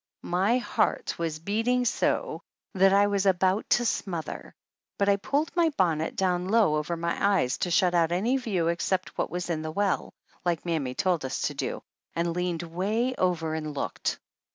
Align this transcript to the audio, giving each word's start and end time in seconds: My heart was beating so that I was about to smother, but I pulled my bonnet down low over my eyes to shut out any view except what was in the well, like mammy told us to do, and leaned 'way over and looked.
My 0.33 0.57
heart 0.57 1.19
was 1.19 1.37
beating 1.37 1.85
so 1.85 2.41
that 2.73 2.91
I 2.91 3.05
was 3.05 3.27
about 3.27 3.69
to 3.69 3.85
smother, 3.85 4.55
but 4.97 5.07
I 5.07 5.17
pulled 5.17 5.55
my 5.55 5.69
bonnet 5.77 6.15
down 6.15 6.47
low 6.47 6.77
over 6.77 6.97
my 6.97 7.15
eyes 7.23 7.59
to 7.59 7.69
shut 7.69 7.93
out 7.93 8.11
any 8.11 8.35
view 8.37 8.67
except 8.69 9.15
what 9.15 9.29
was 9.29 9.47
in 9.47 9.61
the 9.61 9.69
well, 9.69 10.15
like 10.43 10.65
mammy 10.65 10.95
told 10.95 11.23
us 11.23 11.43
to 11.43 11.53
do, 11.53 11.83
and 12.15 12.35
leaned 12.35 12.63
'way 12.63 13.13
over 13.19 13.53
and 13.53 13.75
looked. 13.75 14.17